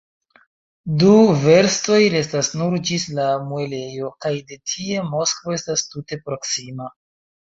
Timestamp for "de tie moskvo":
4.53-5.55